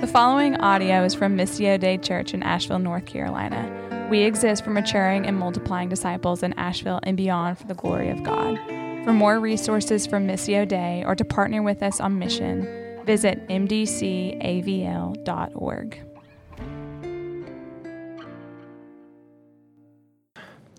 [0.00, 4.08] The following audio is from Missio Dei Church in Asheville, North Carolina.
[4.10, 8.22] We exist for maturing and multiplying disciples in Asheville and beyond for the glory of
[8.22, 8.56] God.
[9.04, 12.62] For more resources from Missio Dei or to partner with us on mission,
[13.04, 14.40] visit mdcavl.org.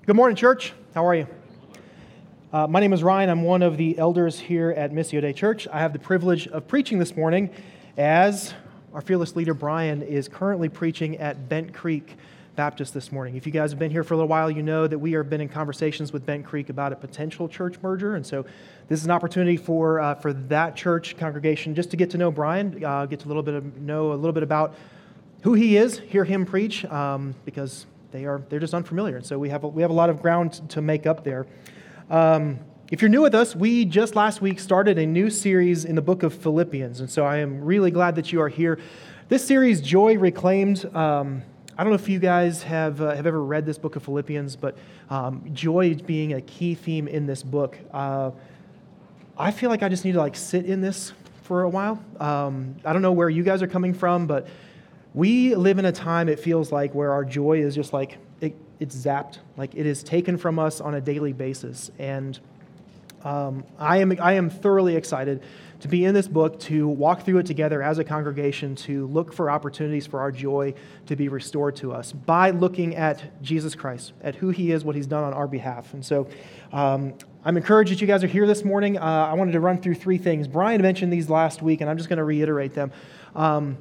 [0.07, 0.73] Good morning, church.
[0.95, 1.27] How are you?
[2.51, 3.29] Uh, my name is Ryan.
[3.29, 5.67] I'm one of the elders here at Missio Dei Church.
[5.71, 7.51] I have the privilege of preaching this morning
[7.97, 8.55] as
[8.93, 12.17] our fearless leader, Brian, is currently preaching at Bent Creek
[12.57, 13.37] Baptist this morning.
[13.37, 15.29] If you guys have been here for a little while, you know that we have
[15.29, 18.15] been in conversations with Bent Creek about a potential church merger.
[18.15, 18.45] And so
[18.89, 22.31] this is an opportunity for, uh, for that church congregation just to get to know
[22.31, 24.75] Brian, uh, get to a little bit of, know a little bit about
[25.43, 29.15] who he is, hear him preach, um, because they are, they're just unfamiliar.
[29.15, 31.47] And so we have, a, we have a lot of ground to make up there.
[32.09, 32.59] Um,
[32.91, 36.01] if you're new with us, we just last week started a new series in the
[36.01, 38.79] book of Philippians, and so I am really glad that you are here.
[39.29, 41.41] This series, Joy Reclaimed, um,
[41.77, 44.57] I don't know if you guys have, uh, have ever read this book of Philippians,
[44.57, 44.77] but
[45.09, 47.79] um, joy being a key theme in this book.
[47.93, 48.31] Uh,
[49.37, 52.03] I feel like I just need to like sit in this for a while.
[52.19, 54.49] Um, I don't know where you guys are coming from, but
[55.13, 58.53] we live in a time, it feels like, where our joy is just like, it,
[58.81, 59.37] it's zapped.
[59.55, 61.89] Like it is taken from us on a daily basis.
[61.97, 62.37] And
[63.23, 65.41] um, I, am, I am thoroughly excited
[65.81, 69.33] to be in this book, to walk through it together as a congregation, to look
[69.33, 70.73] for opportunities for our joy
[71.07, 74.95] to be restored to us by looking at Jesus Christ, at who he is, what
[74.95, 75.93] he's done on our behalf.
[75.93, 76.27] And so
[76.71, 78.99] um, I'm encouraged that you guys are here this morning.
[78.99, 80.47] Uh, I wanted to run through three things.
[80.47, 82.91] Brian mentioned these last week, and I'm just going to reiterate them.
[83.35, 83.77] Um,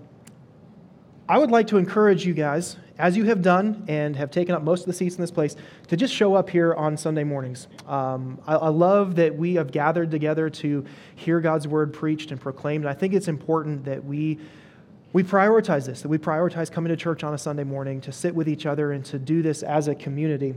[1.28, 4.62] I would like to encourage you guys, as you have done and have taken up
[4.62, 5.56] most of the seats in this place,
[5.88, 7.66] to just show up here on Sunday mornings.
[7.86, 10.84] Um, I, I, love that we have gathered together to
[11.16, 12.84] hear God's word preached and proclaimed.
[12.84, 14.38] And I think it's important that we
[15.12, 18.32] we prioritize this, that we prioritize coming to church on a Sunday morning, to sit
[18.32, 20.54] with each other, and to do this as a community.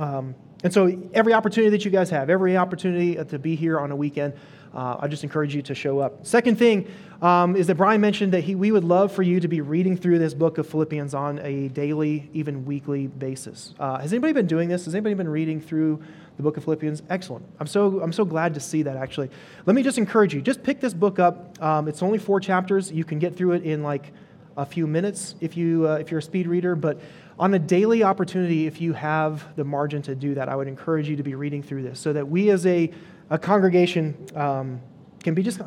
[0.00, 3.92] Um, and so, every opportunity that you guys have, every opportunity to be here on
[3.92, 4.32] a weekend,
[4.78, 6.24] uh, I just encourage you to show up.
[6.24, 6.86] Second thing
[7.20, 9.96] um, is that Brian mentioned that he, we would love for you to be reading
[9.96, 13.74] through this book of Philippians on a daily, even weekly basis.
[13.80, 14.84] Uh, has anybody been doing this?
[14.84, 16.00] Has anybody been reading through
[16.36, 17.02] the book of Philippians?
[17.10, 17.44] Excellent.
[17.58, 19.30] I'm so, I'm so glad to see that, actually.
[19.66, 21.60] Let me just encourage you just pick this book up.
[21.60, 22.92] Um, it's only four chapters.
[22.92, 24.12] You can get through it in like
[24.56, 27.00] a few minutes if, you, uh, if you're a speed reader, but
[27.36, 31.08] on a daily opportunity, if you have the margin to do that, I would encourage
[31.08, 32.92] you to be reading through this so that we as a
[33.30, 34.80] a congregation um,
[35.22, 35.60] can be just,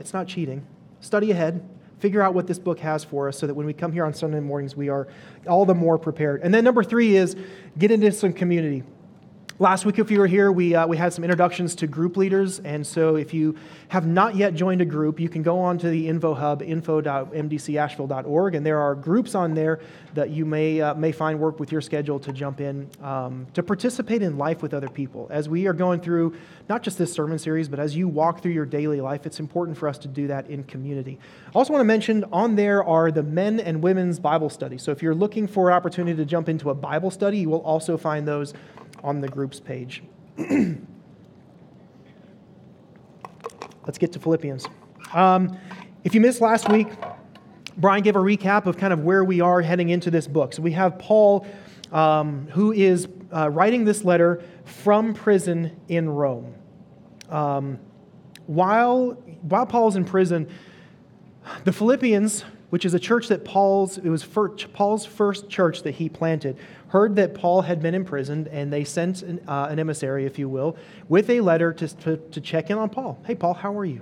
[0.00, 0.66] it's not cheating.
[1.00, 1.68] Study ahead,
[1.98, 4.14] figure out what this book has for us so that when we come here on
[4.14, 5.08] Sunday mornings, we are
[5.46, 6.42] all the more prepared.
[6.42, 7.36] And then number three is
[7.76, 8.84] get into some community.
[9.60, 12.60] Last week, if you were here, we, uh, we had some introductions to group leaders.
[12.60, 13.56] And so, if you
[13.88, 18.54] have not yet joined a group, you can go on to the info hub, info.mdcasheville.org,
[18.54, 19.80] and there are groups on there
[20.14, 23.64] that you may, uh, may find work with your schedule to jump in um, to
[23.64, 25.26] participate in life with other people.
[25.28, 26.36] As we are going through
[26.68, 29.76] not just this sermon series, but as you walk through your daily life, it's important
[29.76, 31.18] for us to do that in community.
[31.48, 34.82] I also want to mention on there are the men and women's Bible studies.
[34.84, 37.62] So, if you're looking for an opportunity to jump into a Bible study, you will
[37.62, 38.54] also find those
[39.02, 40.02] on the groups page.
[43.86, 44.66] Let's get to Philippians.
[45.14, 45.58] Um,
[46.04, 46.88] if you missed last week,
[47.76, 50.52] Brian gave a recap of kind of where we are heading into this book.
[50.52, 51.46] So we have Paul,
[51.92, 56.54] um, who is uh, writing this letter from prison in Rome.
[57.30, 57.78] Um,
[58.46, 60.48] while, while Paul's in prison,
[61.64, 66.08] the Philippians, which is a church that Paul's, it was Paul's first church that he
[66.08, 66.56] planted,
[66.88, 70.48] heard that Paul had been imprisoned, and they sent an, uh, an emissary, if you
[70.48, 70.76] will,
[71.08, 73.18] with a letter to, to, to, check in on Paul.
[73.26, 74.00] Hey, Paul, how are you?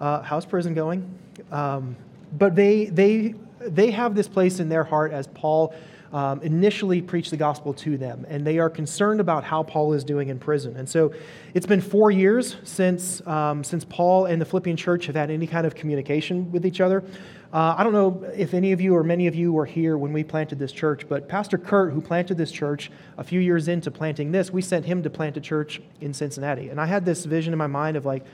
[0.00, 1.06] Uh, how's prison going?
[1.50, 1.96] Um,
[2.36, 5.74] but they, they, they have this place in their heart as Paul
[6.12, 10.04] um, initially preached the gospel to them, and they are concerned about how Paul is
[10.04, 10.76] doing in prison.
[10.76, 11.12] And so
[11.54, 15.46] it's been four years since, um, since Paul and the Philippian church have had any
[15.46, 17.04] kind of communication with each other.
[17.52, 20.12] Uh, I don't know if any of you or many of you were here when
[20.12, 23.90] we planted this church, but Pastor Kurt, who planted this church a few years into
[23.90, 26.68] planting this, we sent him to plant a church in Cincinnati.
[26.68, 28.24] And I had this vision in my mind of like,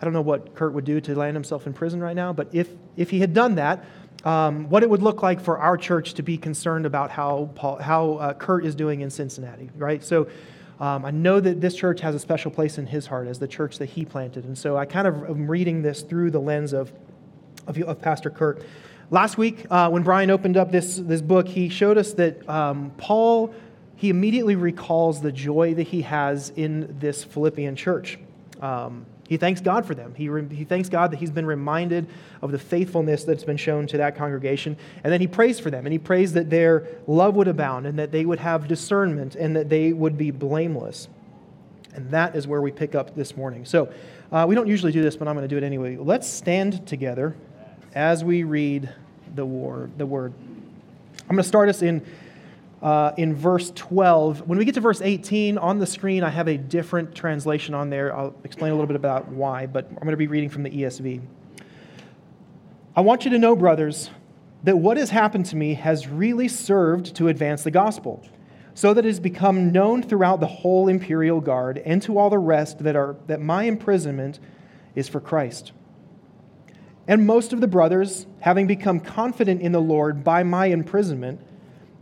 [0.00, 2.48] I don't know what Kurt would do to land himself in prison right now, but
[2.52, 3.84] if, if he had done that,
[4.24, 7.76] um, what it would look like for our church to be concerned about how, Paul,
[7.76, 10.02] how uh, Kurt is doing in Cincinnati, right?
[10.02, 10.28] So
[10.80, 13.48] um, I know that this church has a special place in his heart as the
[13.48, 14.44] church that he planted.
[14.44, 16.92] And so I kind of am reading this through the lens of,
[17.66, 18.62] of, of Pastor Kurt.
[19.10, 22.92] Last week, uh, when Brian opened up this, this book, he showed us that um,
[22.96, 23.54] Paul,
[23.96, 28.18] he immediately recalls the joy that he has in this Philippian church.
[28.60, 30.14] Um, He thanks God for them.
[30.14, 32.06] He, re- he thanks God that he's been reminded
[32.42, 34.76] of the faithfulness that's been shown to that congregation.
[35.02, 35.86] And then he prays for them.
[35.86, 39.56] And he prays that their love would abound and that they would have discernment and
[39.56, 41.08] that they would be blameless.
[41.94, 43.64] And that is where we pick up this morning.
[43.64, 43.88] So
[44.30, 45.96] uh, we don't usually do this, but I'm going to do it anyway.
[45.96, 47.34] Let's stand together
[47.94, 48.92] as we read
[49.34, 50.32] the, war, the word.
[51.20, 52.04] I'm going to start us in
[52.82, 54.48] uh, in verse 12.
[54.48, 57.90] When we get to verse 18, on the screen, I have a different translation on
[57.90, 58.14] there.
[58.14, 60.70] I'll explain a little bit about why, but I'm going to be reading from the
[60.70, 61.20] ESV.
[62.96, 64.10] I want you to know, brothers,
[64.64, 68.22] that what has happened to me has really served to advance the gospel,
[68.74, 72.38] so that it has become known throughout the whole imperial guard and to all the
[72.38, 74.40] rest that, are, that my imprisonment
[74.94, 75.72] is for Christ.
[77.08, 81.40] And most of the brothers, having become confident in the Lord by my imprisonment,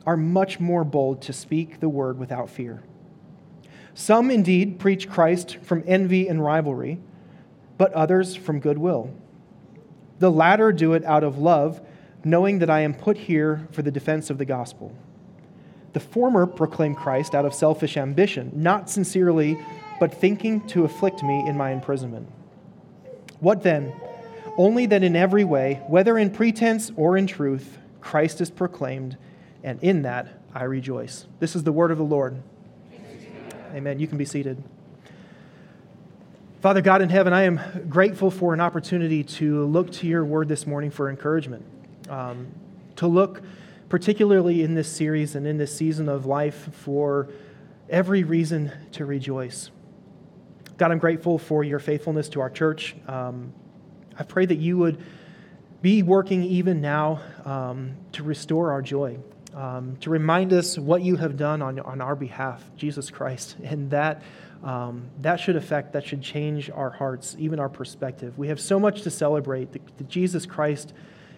[0.06, 2.82] are much more bold to speak the word without fear.
[3.94, 6.98] Some indeed preach Christ from envy and rivalry,
[7.78, 9.10] but others from goodwill.
[10.18, 11.80] The latter do it out of love,
[12.24, 14.94] knowing that I am put here for the defense of the gospel.
[15.92, 19.58] The former proclaim Christ out of selfish ambition, not sincerely,
[19.98, 22.28] but thinking to afflict me in my imprisonment.
[23.40, 23.92] What then?
[24.56, 29.16] Only that in every way, whether in pretense or in truth, Christ is proclaimed
[29.62, 31.26] and in that I rejoice.
[31.38, 32.42] This is the word of the Lord.
[33.74, 34.00] Amen.
[34.00, 34.62] You can be seated.
[36.60, 40.48] Father God in heaven, I am grateful for an opportunity to look to your word
[40.48, 41.64] this morning for encouragement,
[42.08, 42.48] um,
[42.96, 43.42] to look
[43.88, 47.28] particularly in this series and in this season of life for
[47.88, 49.70] every reason to rejoice.
[50.76, 52.94] God, I'm grateful for your faithfulness to our church.
[53.06, 53.52] Um,
[54.20, 55.02] I pray that you would
[55.82, 59.18] be working even now um, to restore our joy
[59.54, 63.56] um, to remind us what you have done on, on our behalf, Jesus Christ.
[63.64, 64.22] And that,
[64.62, 68.36] um, that should affect, that should change our hearts, even our perspective.
[68.38, 70.92] We have so much to celebrate that, that Jesus Christ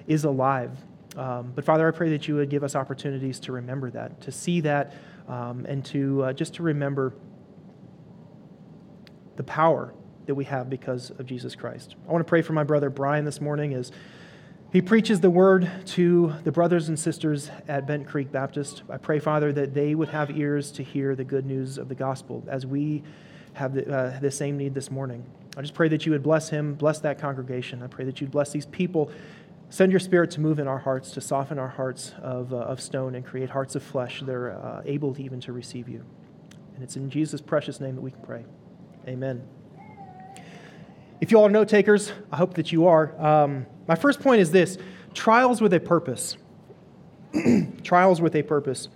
[0.06, 0.70] is alive.
[1.17, 4.32] Um, but Father, I pray that you would give us opportunities to remember that, to
[4.32, 4.94] see that,
[5.28, 7.14] um, and to uh, just to remember
[9.37, 9.93] the power
[10.27, 11.97] that we have because of Jesus Christ.
[12.09, 13.93] I want to pray for my brother Brian this morning as
[14.73, 18.83] he preaches the word to the brothers and sisters at Bent Creek Baptist.
[18.89, 21.95] I pray, Father, that they would have ears to hear the good news of the
[21.95, 23.03] gospel as we
[23.53, 25.27] have the, uh, the same need this morning.
[25.59, 27.83] I just pray that you would bless him, bless that congregation.
[27.83, 29.11] I pray that you'd bless these people.
[29.69, 32.81] Send your spirit to move in our hearts, to soften our hearts of, uh, of
[32.81, 36.03] stone and create hearts of flesh that are uh, able even to receive you.
[36.75, 38.45] And it's in Jesus' precious name that we can pray.
[39.07, 39.43] Amen.
[41.23, 43.15] If you all are note takers, I hope that you are.
[43.25, 44.77] Um, my first point is this
[45.15, 46.37] trials with a purpose.
[47.85, 48.89] trials with a purpose.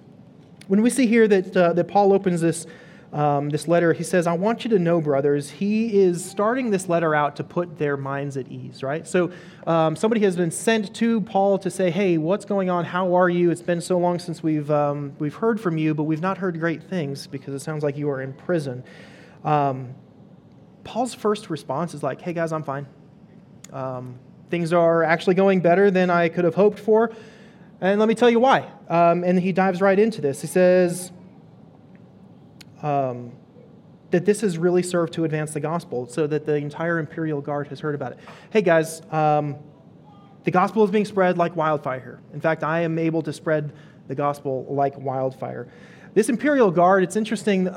[0.66, 2.66] When we see here that, uh, that Paul opens this,
[3.12, 6.88] um, this letter, he says, I want you to know, brothers, he is starting this
[6.88, 9.06] letter out to put their minds at ease, right?
[9.06, 9.30] So
[9.64, 12.86] um, somebody has been sent to Paul to say, hey, what's going on?
[12.86, 13.52] How are you?
[13.52, 16.58] It's been so long since we've, um, we've heard from you, but we've not heard
[16.58, 18.82] great things because it sounds like you are in prison.
[19.44, 19.94] Um,
[20.86, 22.86] Paul's first response is like, hey guys, I'm fine.
[23.72, 27.12] Um, things are actually going better than I could have hoped for.
[27.80, 28.70] And let me tell you why.
[28.88, 30.40] Um, and he dives right into this.
[30.40, 31.10] He says
[32.82, 33.32] um,
[34.12, 37.66] that this has really served to advance the gospel so that the entire imperial guard
[37.66, 38.18] has heard about it.
[38.50, 39.56] Hey guys, um,
[40.44, 42.20] the gospel is being spread like wildfire here.
[42.32, 43.72] In fact, I am able to spread
[44.06, 45.66] the gospel like wildfire.
[46.14, 47.68] This imperial guard, it's interesting.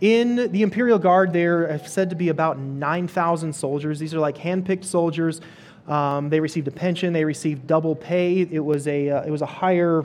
[0.00, 3.98] In the Imperial Guard, there are said to be about 9,000 soldiers.
[3.98, 5.40] These are like handpicked soldiers.
[5.88, 7.12] Um, they received a pension.
[7.12, 8.40] They received double pay.
[8.42, 10.04] It was a, uh, it was a higher,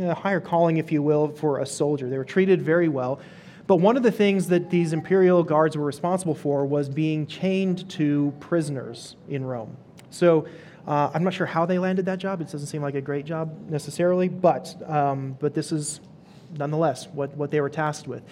[0.00, 2.08] uh, higher calling, if you will, for a soldier.
[2.08, 3.20] They were treated very well.
[3.66, 7.90] But one of the things that these imperial guards were responsible for was being chained
[7.90, 9.76] to prisoners in Rome.
[10.10, 10.46] So
[10.86, 12.40] uh, I'm not sure how they landed that job.
[12.40, 15.98] It doesn't seem like a great job necessarily, but, um, but this is
[16.56, 18.22] nonetheless what, what they were tasked with.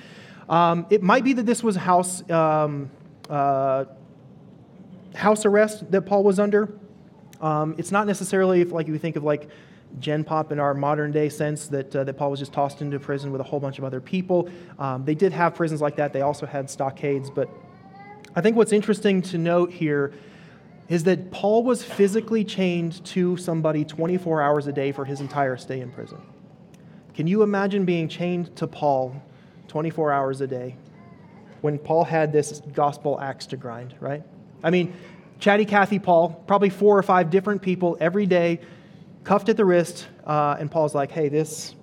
[0.49, 2.91] Um, it might be that this was house, um,
[3.29, 3.87] uh,
[5.15, 6.73] house arrest that Paul was under.
[7.41, 9.49] Um, it's not necessarily if, like you think of like
[9.99, 12.99] gen pop in our modern day sense that, uh, that Paul was just tossed into
[12.99, 14.49] prison with a whole bunch of other people.
[14.79, 16.13] Um, they did have prisons like that.
[16.13, 17.31] They also had stockades.
[17.31, 17.49] But
[18.35, 20.13] I think what's interesting to note here
[20.89, 25.57] is that Paul was physically chained to somebody 24 hours a day for his entire
[25.57, 26.21] stay in prison.
[27.15, 29.23] Can you imagine being chained to Paul
[29.69, 30.77] 24 hours a day
[31.61, 34.23] when Paul had this gospel axe to grind, right?
[34.63, 34.93] I mean,
[35.39, 38.61] chatty Cathy Paul, probably four or five different people every day,
[39.25, 41.75] cuffed at the wrist, uh, and Paul's like, hey, this,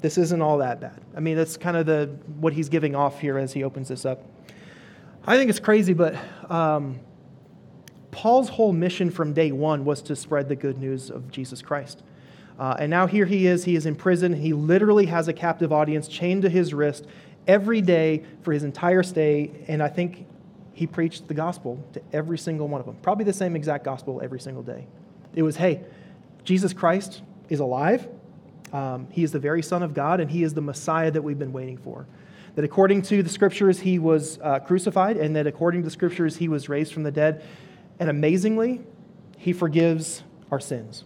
[0.00, 1.00] this isn't all that bad.
[1.16, 2.06] I mean, that's kind of the,
[2.40, 4.24] what he's giving off here as he opens this up.
[5.26, 6.16] I think it's crazy, but
[6.50, 6.98] um,
[8.10, 12.02] Paul's whole mission from day one was to spread the good news of Jesus Christ.
[12.58, 13.64] Uh, and now here he is.
[13.64, 14.32] He is in prison.
[14.32, 17.06] He literally has a captive audience chained to his wrist
[17.46, 19.50] every day for his entire stay.
[19.68, 20.26] And I think
[20.72, 22.96] he preached the gospel to every single one of them.
[23.02, 24.86] Probably the same exact gospel every single day.
[25.34, 25.82] It was, hey,
[26.44, 28.08] Jesus Christ is alive.
[28.72, 31.38] Um, he is the very Son of God, and he is the Messiah that we've
[31.38, 32.06] been waiting for.
[32.56, 36.36] That according to the scriptures, he was uh, crucified, and that according to the scriptures,
[36.36, 37.44] he was raised from the dead.
[37.98, 38.80] And amazingly,
[39.38, 41.04] he forgives our sins.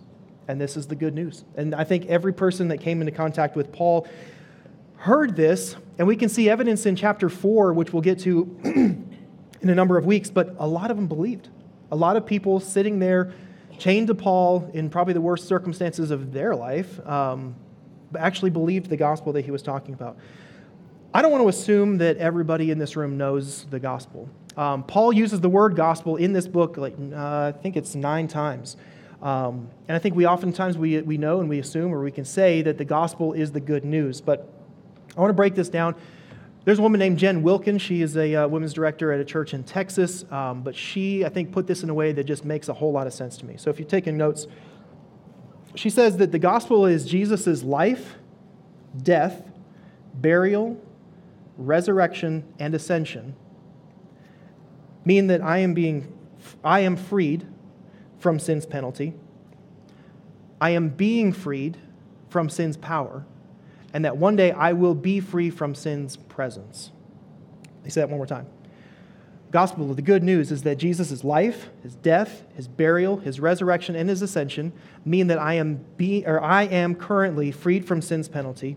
[0.49, 1.45] And this is the good news.
[1.57, 4.09] And I think every person that came into contact with Paul
[4.97, 9.69] heard this, and we can see evidence in chapter 4, which we'll get to in
[9.69, 11.51] a number of weeks, but a lot of them believed.
[11.93, 13.33] A lot of people sitting there
[13.79, 17.55] chained to Paul in probably the worst circumstances of their life um,
[18.19, 20.17] actually believed the gospel that he was talking about.
[21.13, 24.29] I don't want to assume that everybody in this room knows the gospel.
[24.57, 28.29] Um, Paul uses the word gospel in this book, like uh, I think it's nine
[28.29, 28.77] times.
[29.23, 32.25] Um, and I think we oftentimes we, we know and we assume or we can
[32.25, 34.21] say that the gospel is the good news.
[34.21, 34.49] But
[35.17, 35.97] I want to break this down.
[36.65, 37.83] There's a woman named Jen Wilkins.
[37.83, 40.25] She is a uh, women's director at a church in Texas.
[40.31, 42.93] Um, but she, I think, put this in a way that just makes a whole
[42.93, 43.57] lot of sense to me.
[43.57, 44.47] So if you're taking notes,
[45.75, 48.17] she says that the gospel is Jesus' life,
[49.03, 49.51] death,
[50.15, 50.81] burial,
[51.57, 53.35] resurrection, and ascension
[55.05, 56.13] mean that I am being
[56.63, 57.47] I am freed
[58.19, 59.15] from sin's penalty.
[60.61, 61.77] I am being freed
[62.31, 63.25] from sin's power,
[63.93, 66.91] and that one day I will be free from sin's presence.
[67.83, 68.47] They say that one more time.
[69.51, 73.97] Gospel, of the good news is that Jesus' life, his death, his burial, his resurrection,
[73.97, 74.73] and his ascension
[75.07, 78.77] mean that I am be, or I am currently freed from sin's penalty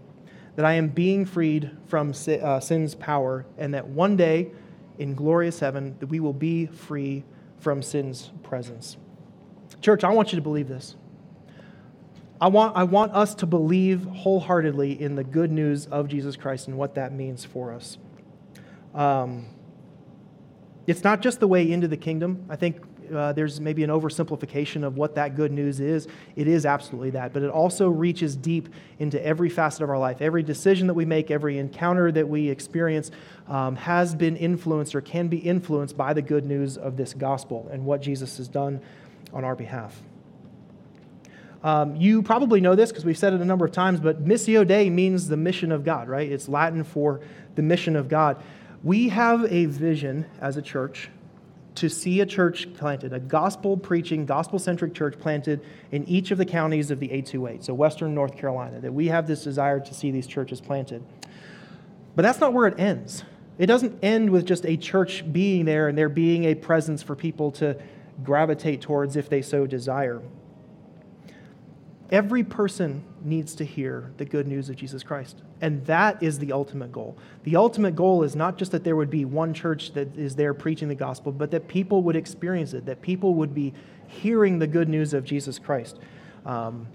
[0.56, 4.52] that I am being freed from uh, sin's power, and that one day
[5.00, 7.24] in glorious heaven that we will be free
[7.60, 8.98] from sin's presence.
[9.82, 10.96] Church, I want you to believe this.
[12.40, 16.68] I want, I want us to believe wholeheartedly in the good news of Jesus Christ
[16.68, 17.98] and what that means for us.
[18.94, 19.48] Um,
[20.88, 22.46] it's not just the way into the kingdom.
[22.50, 22.82] I think
[23.14, 26.08] uh, there's maybe an oversimplification of what that good news is.
[26.36, 28.70] It is absolutely that, but it also reaches deep
[29.00, 30.22] into every facet of our life.
[30.22, 33.12] Every decision that we make, every encounter that we experience
[33.48, 37.70] um, has been influenced or can be influenced by the good news of this gospel
[37.72, 38.82] and what Jesus has done
[39.34, 40.02] on our behalf.
[41.64, 44.68] Um, you probably know this because we've said it a number of times, but Missio
[44.68, 46.32] Dei means the mission of God, right?
[46.32, 47.22] It's Latin for
[47.56, 48.42] the mission of God.
[48.84, 51.10] We have a vision as a church
[51.76, 56.38] to see a church planted, a gospel preaching, gospel centric church planted in each of
[56.38, 59.94] the counties of the 828, so Western North Carolina, that we have this desire to
[59.94, 61.04] see these churches planted.
[62.16, 63.24] But that's not where it ends.
[63.58, 67.16] It doesn't end with just a church being there and there being a presence for
[67.16, 67.78] people to
[68.24, 70.22] gravitate towards if they so desire.
[72.12, 75.44] Every person needs to hear the good news of Jesus Christ.
[75.62, 77.18] And that is the ultimate goal.
[77.44, 80.54] The ultimate goal is not just that there would be one church that is there
[80.54, 83.74] preaching the gospel, but that people would experience it, that people would be
[84.08, 86.00] hearing the good news of Jesus Christ.
[86.46, 86.88] Um,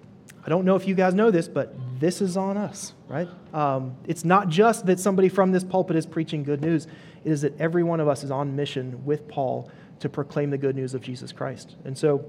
[0.45, 3.29] I don't know if you guys know this, but this is on us, right?
[3.55, 6.87] Um, it's not just that somebody from this pulpit is preaching good news,
[7.25, 10.59] it is that every one of us is on mission with Paul to proclaim the
[10.59, 11.77] good news of Jesus Christ.
[11.85, 12.25] And so,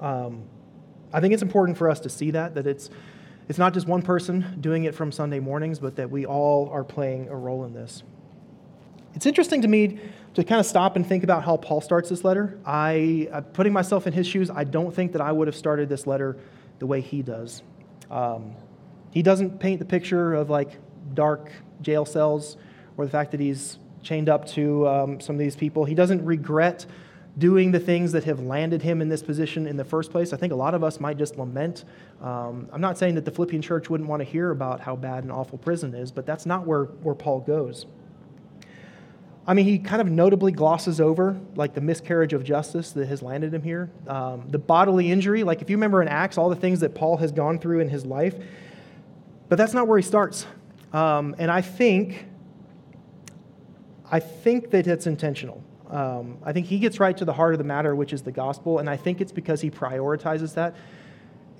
[0.00, 0.44] um,
[1.12, 2.90] I think it's important for us to see that, that it's,
[3.48, 6.84] it's not just one person doing it from Sunday mornings, but that we all are
[6.84, 8.02] playing a role in this.
[9.14, 9.98] It's interesting to me
[10.34, 12.58] to kind of stop and think about how Paul starts this letter.
[12.64, 15.88] I, uh, putting myself in his shoes, I don't think that I would have started
[15.88, 16.38] this letter
[16.78, 17.62] the way he does.
[18.10, 18.54] Um,
[19.10, 20.78] he doesn't paint the picture of like
[21.12, 22.56] dark jail cells
[22.96, 25.84] or the fact that he's chained up to um, some of these people.
[25.84, 26.86] He doesn't regret
[27.38, 30.32] doing the things that have landed him in this position in the first place.
[30.32, 31.84] I think a lot of us might just lament.
[32.20, 35.24] Um, I'm not saying that the Philippian church wouldn't want to hear about how bad
[35.24, 37.86] and awful prison is, but that's not where, where Paul goes.
[39.46, 43.22] I mean, he kind of notably glosses over like the miscarriage of justice that has
[43.22, 45.42] landed him here, um, the bodily injury.
[45.42, 47.88] Like if you remember in Acts, all the things that Paul has gone through in
[47.88, 48.34] his life,
[49.48, 50.46] but that's not where he starts.
[50.92, 52.26] Um, and I think,
[54.12, 55.64] I think that it's intentional.
[55.90, 58.30] Um, I think he gets right to the heart of the matter, which is the
[58.30, 60.76] gospel, and I think it's because he prioritizes that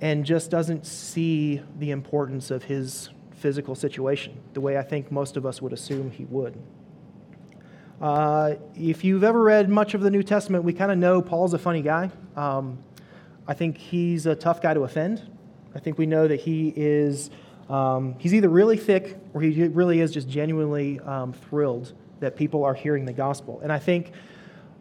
[0.01, 5.35] and just doesn't see the importance of his physical situation the way I think most
[5.35, 6.55] of us would assume he would.
[7.99, 11.53] Uh, if you've ever read much of the New Testament, we kind of know Paul's
[11.53, 12.11] a funny guy.
[12.35, 12.77] Um,
[13.47, 15.27] I think he's a tough guy to offend.
[15.73, 17.31] I think we know that he is,
[17.67, 21.93] um, he's either really thick or he really is just genuinely um, thrilled
[22.23, 23.59] that people are hearing the gospel.
[23.61, 24.11] And I think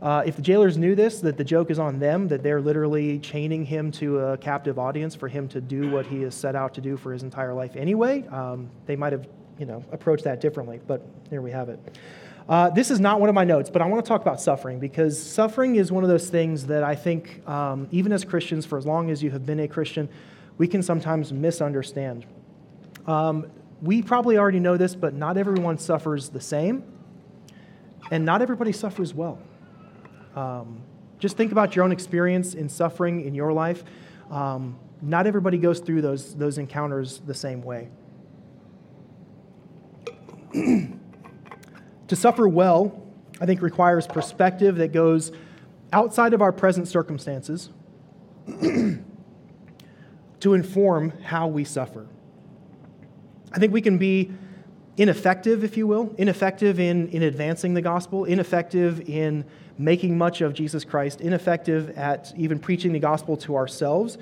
[0.01, 3.19] uh, if the jailers knew this, that the joke is on them, that they're literally
[3.19, 6.75] chaining him to a captive audience for him to do what he has set out
[6.75, 10.41] to do for his entire life anyway, um, they might have, you know, approached that
[10.41, 10.81] differently.
[10.87, 11.79] But here we have it.
[12.49, 14.81] Uh, this is not one of my notes, but I want to talk about suffering
[14.81, 18.79] because suffering is one of those things that I think, um, even as Christians, for
[18.79, 20.09] as long as you have been a Christian,
[20.59, 22.27] we can sometimes misunderstand.
[23.07, 23.47] Um,
[23.81, 26.85] we probably already know this, but not everyone suffers the same,
[28.13, 29.39] and not everybody suffers well.
[30.37, 30.83] Um,
[31.19, 33.85] just think about your own experience in suffering in your life.
[34.31, 37.89] Um, not everybody goes through those, those encounters the same way.
[40.53, 43.03] to suffer well,
[43.41, 45.33] I think, requires perspective that goes
[45.91, 47.71] outside of our present circumstances
[48.61, 52.07] to inform how we suffer.
[53.53, 54.33] I think we can be
[54.97, 59.45] ineffective, if you will, ineffective in, in advancing the gospel, ineffective in
[59.79, 64.19] making much of Jesus Christ, ineffective at even preaching the gospel to ourselves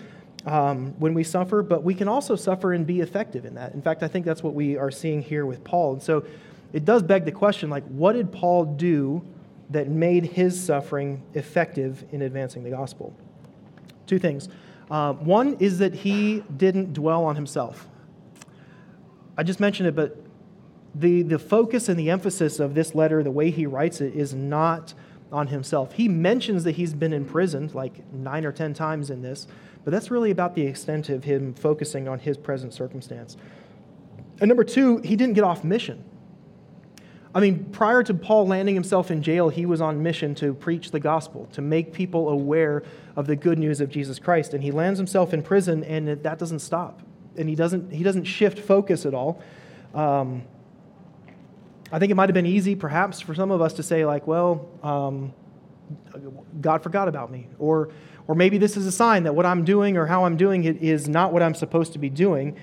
[0.46, 3.74] um, when we suffer, but we can also suffer and be effective in that.
[3.74, 5.94] In fact, I think that's what we are seeing here with Paul.
[5.94, 6.24] And so
[6.72, 9.22] it does beg the question like, what did Paul do
[9.70, 13.14] that made his suffering effective in advancing the gospel?
[14.06, 14.48] Two things.
[14.90, 17.86] Uh, one is that he didn't dwell on himself.
[19.36, 20.16] I just mentioned it, but
[20.94, 24.34] the, the focus and the emphasis of this letter, the way he writes it, is
[24.34, 24.94] not
[25.32, 25.92] on himself.
[25.92, 29.46] He mentions that he's been imprisoned like nine or ten times in this,
[29.84, 33.36] but that's really about the extent of him focusing on his present circumstance.
[34.40, 36.04] And number two, he didn't get off mission.
[37.32, 40.90] I mean, prior to Paul landing himself in jail, he was on mission to preach
[40.90, 42.82] the gospel, to make people aware
[43.14, 44.52] of the good news of Jesus Christ.
[44.52, 47.02] And he lands himself in prison, and that doesn't stop.
[47.36, 49.40] And he doesn't, he doesn't shift focus at all.
[49.94, 50.42] Um,
[51.92, 54.26] I think it might have been easy, perhaps, for some of us to say, like,
[54.26, 55.32] well, um,
[56.60, 57.48] God forgot about me.
[57.58, 57.90] Or,
[58.28, 60.82] or maybe this is a sign that what I'm doing or how I'm doing it
[60.82, 62.56] is not what I'm supposed to be doing.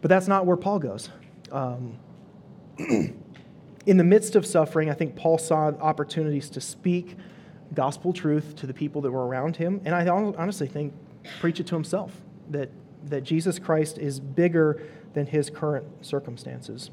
[0.00, 1.10] But that's not where Paul goes.
[1.52, 1.98] Um,
[2.78, 7.16] in the midst of suffering, I think Paul saw opportunities to speak
[7.74, 9.80] gospel truth to the people that were around him.
[9.84, 10.92] And I honestly think
[11.40, 12.12] preach it to himself
[12.50, 12.70] that,
[13.06, 14.82] that Jesus Christ is bigger
[15.14, 16.90] than his current circumstances.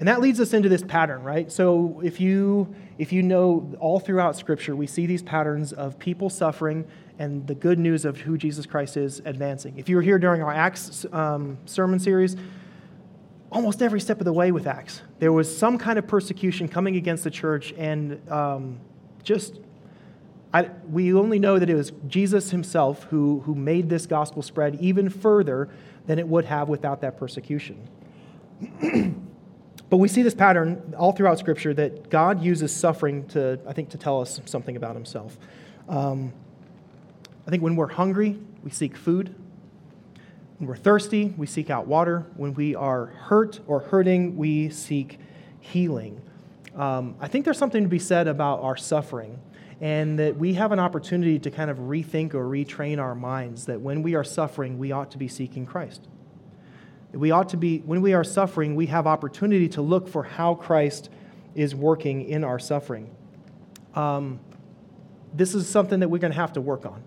[0.00, 1.50] And that leads us into this pattern, right?
[1.50, 6.30] So if you if you know all throughout scripture, we see these patterns of people
[6.30, 6.84] suffering
[7.18, 9.74] and the good news of who Jesus Christ is advancing.
[9.78, 12.36] If you were here during our Acts um, sermon series,
[13.50, 16.96] almost every step of the way with Acts, there was some kind of persecution coming
[16.96, 18.80] against the church, and um,
[19.22, 19.58] just
[20.52, 24.76] I, we only know that it was Jesus himself who, who made this gospel spread
[24.80, 25.68] even further
[26.06, 27.88] than it would have without that persecution.
[29.90, 33.90] But we see this pattern all throughout Scripture that God uses suffering to, I think,
[33.90, 35.36] to tell us something about Himself.
[35.88, 36.32] Um,
[37.46, 39.34] I think when we're hungry, we seek food.
[40.58, 42.24] When we're thirsty, we seek out water.
[42.36, 45.18] When we are hurt or hurting, we seek
[45.60, 46.22] healing.
[46.74, 49.38] Um, I think there's something to be said about our suffering,
[49.80, 53.80] and that we have an opportunity to kind of rethink or retrain our minds that
[53.80, 56.08] when we are suffering, we ought to be seeking Christ.
[57.14, 60.54] We ought to be, when we are suffering, we have opportunity to look for how
[60.54, 61.10] Christ
[61.54, 63.14] is working in our suffering.
[63.94, 64.40] Um,
[65.32, 67.02] this is something that we're going to have to work on.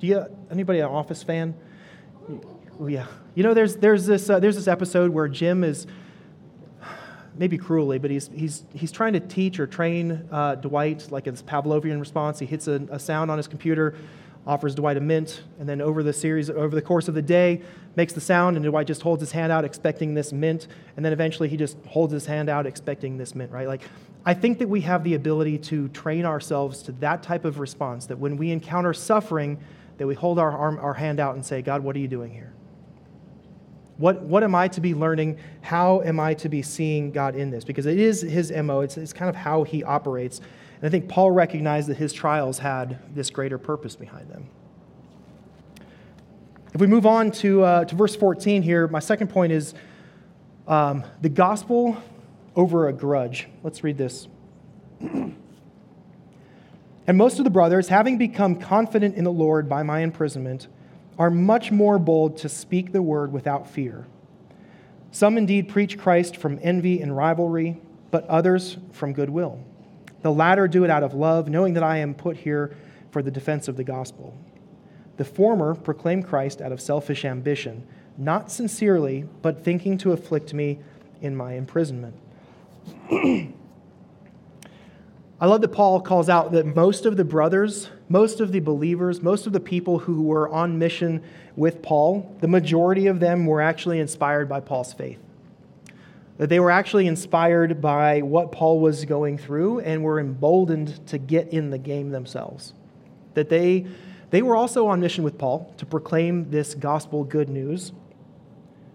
[0.00, 1.54] Do you, anybody an Office fan?
[2.86, 3.06] Yeah.
[3.34, 5.86] You know, there's, there's, this, uh, there's this episode where Jim is,
[7.34, 11.42] maybe cruelly, but he's, he's, he's trying to teach or train uh, Dwight, like it's
[11.42, 12.38] Pavlovian response.
[12.38, 13.94] He hits a, a sound on his computer
[14.46, 17.62] offers Dwight a mint, and then over the series, over the course of the day,
[17.94, 21.12] makes the sound, and Dwight just holds his hand out expecting this mint, and then
[21.12, 23.68] eventually he just holds his hand out expecting this mint, right?
[23.68, 23.82] Like,
[24.24, 28.06] I think that we have the ability to train ourselves to that type of response,
[28.06, 29.58] that when we encounter suffering,
[29.98, 32.32] that we hold our, arm, our hand out and say, God, what are you doing
[32.32, 32.52] here?
[33.98, 35.38] What, what am I to be learning?
[35.60, 37.62] How am I to be seeing God in this?
[37.62, 40.40] Because it is his MO, it's, it's kind of how he operates.
[40.82, 44.48] And I think Paul recognized that his trials had this greater purpose behind them.
[46.74, 49.74] If we move on to, uh, to verse 14 here, my second point is
[50.66, 51.96] um, the gospel
[52.56, 53.46] over a grudge.
[53.62, 54.26] Let's read this.
[55.00, 55.36] and
[57.06, 60.66] most of the brothers, having become confident in the Lord by my imprisonment,
[61.16, 64.08] are much more bold to speak the word without fear.
[65.12, 69.62] Some indeed preach Christ from envy and rivalry, but others from goodwill.
[70.22, 72.74] The latter do it out of love, knowing that I am put here
[73.10, 74.36] for the defense of the gospel.
[75.16, 80.78] The former proclaim Christ out of selfish ambition, not sincerely, but thinking to afflict me
[81.20, 82.14] in my imprisonment.
[85.42, 89.22] I love that Paul calls out that most of the brothers, most of the believers,
[89.22, 91.20] most of the people who were on mission
[91.56, 95.18] with Paul, the majority of them were actually inspired by Paul's faith.
[96.42, 101.16] That they were actually inspired by what Paul was going through and were emboldened to
[101.16, 102.74] get in the game themselves.
[103.34, 103.86] That they,
[104.30, 107.92] they were also on mission with Paul to proclaim this gospel good news.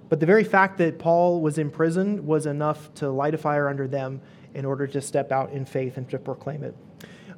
[0.10, 3.70] But the very fact that Paul was in prison was enough to light a fire
[3.70, 4.20] under them
[4.54, 6.76] in order to step out in faith and to proclaim it.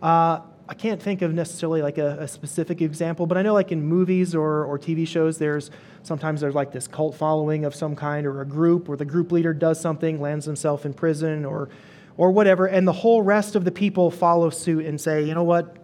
[0.02, 3.72] Uh, I can't think of necessarily like a, a, specific example, but I know like
[3.72, 5.72] in movies or, or TV shows, there's
[6.04, 9.32] sometimes there's like this cult following of some kind or a group where the group
[9.32, 11.70] leader does something, lands himself in prison or,
[12.18, 15.44] or whatever, and the whole rest of the people follow suit and say, you know
[15.44, 15.76] what,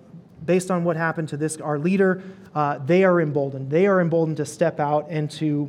[0.46, 2.22] based on what happened to this, our leader,
[2.54, 3.72] uh, they are emboldened.
[3.72, 5.68] They are emboldened to step out and to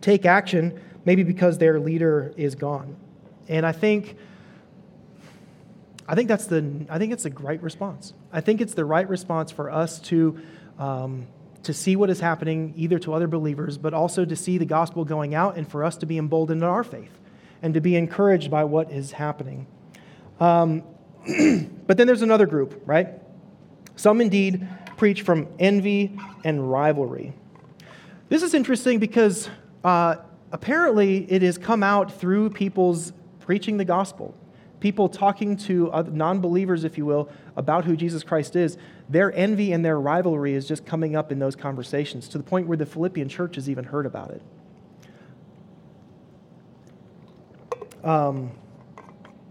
[0.00, 2.96] take action, maybe because their leader is gone.
[3.48, 4.16] And I think
[6.06, 8.12] I think that's the I think it's a great response.
[8.32, 10.40] I think it's the right response for us to
[10.78, 11.26] um,
[11.62, 15.04] to see what is happening either to other believers, but also to see the gospel
[15.04, 17.18] going out and for us to be emboldened in our faith
[17.62, 19.66] and to be encouraged by what is happening.
[20.40, 20.82] Um,
[21.86, 23.08] but then there's another group, right?
[23.94, 27.32] Some indeed preach from envy and rivalry.
[28.28, 29.48] This is interesting because
[29.84, 30.16] uh,
[30.50, 34.34] apparently it has come out through people's preaching the gospel
[34.82, 38.76] people talking to non believers, if you will, about who Jesus Christ is,
[39.08, 42.66] their envy and their rivalry is just coming up in those conversations to the point
[42.66, 44.42] where the Philippian church has even heard about it.
[48.04, 48.50] Um,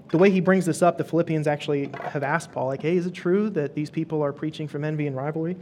[0.09, 3.05] the way he brings this up, the Philippians actually have asked Paul, like, hey, is
[3.05, 5.55] it true that these people are preaching from envy and rivalry?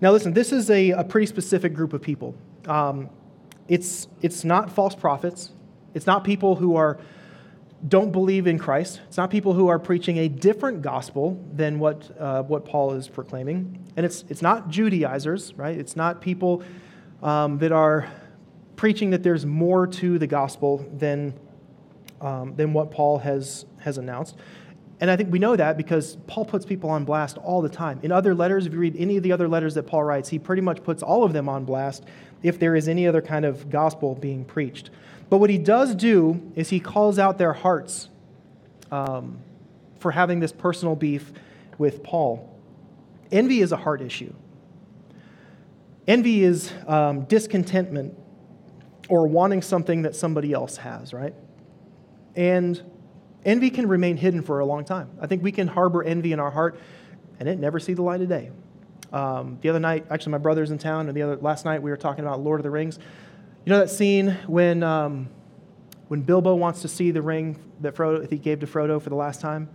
[0.00, 2.36] Now, listen, this is a, a pretty specific group of people.
[2.68, 3.10] Um,
[3.66, 5.50] it's, it's not false prophets,
[5.92, 7.00] it's not people who are
[7.86, 9.00] don't believe in Christ.
[9.08, 13.08] It's not people who are preaching a different gospel than what, uh, what Paul is
[13.08, 13.84] proclaiming.
[13.96, 15.76] And it's, it's not Judaizers, right?
[15.76, 16.62] It's not people
[17.22, 18.10] um, that are
[18.76, 21.34] preaching that there's more to the gospel than,
[22.20, 24.36] um, than what Paul has, has announced.
[25.00, 28.00] And I think we know that because Paul puts people on blast all the time.
[28.02, 30.38] In other letters, if you read any of the other letters that Paul writes, he
[30.38, 32.04] pretty much puts all of them on blast
[32.42, 34.90] if there is any other kind of gospel being preached.
[35.30, 38.08] But what he does do is he calls out their hearts
[38.90, 39.38] um,
[39.98, 41.32] for having this personal beef
[41.78, 42.50] with Paul.
[43.32, 44.32] Envy is a heart issue.
[46.06, 48.16] Envy is um, discontentment
[49.08, 51.34] or wanting something that somebody else has, right?
[52.36, 52.80] And
[53.44, 55.10] envy can remain hidden for a long time.
[55.20, 56.78] I think we can harbor envy in our heart
[57.40, 58.50] and it never see the light of day.
[59.12, 61.90] Um, the other night, actually, my brother's in town, and the other last night we
[61.90, 62.98] were talking about Lord of the Rings.
[63.64, 65.30] You know that scene when, um,
[66.08, 69.16] when Bilbo wants to see the ring that Frodo, he gave to Frodo for the
[69.16, 69.70] last time?